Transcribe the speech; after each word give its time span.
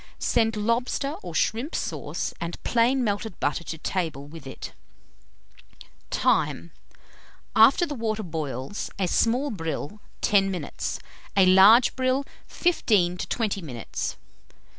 Send 0.17 0.55
lobster 0.57 1.13
or 1.21 1.35
shrimp 1.35 1.75
sauce 1.75 2.33
and 2.41 2.63
plain 2.63 3.03
melted 3.03 3.39
butter 3.39 3.63
to 3.65 3.77
table 3.77 4.25
with 4.25 4.47
it. 4.47 4.73
Time. 6.09 6.71
After 7.55 7.85
the 7.85 7.93
water 7.93 8.23
boils, 8.23 8.89
a 8.97 9.07
small 9.07 9.51
brill, 9.51 10.01
10 10.21 10.49
minutes; 10.49 10.97
a 11.37 11.45
large 11.45 11.95
brill, 11.95 12.25
15 12.47 13.17
to 13.17 13.27
20 13.27 13.61
minutes. 13.61 14.15